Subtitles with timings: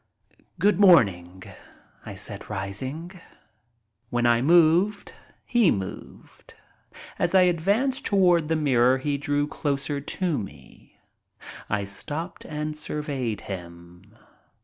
[0.57, 1.43] "Good morning,"
[2.07, 3.11] I said, rising.
[4.09, 5.13] When I moved,
[5.45, 6.55] he moved.
[7.19, 10.97] As I advanced toward the mirror he drew closer to me.
[11.69, 14.17] I stopped and surveyed him.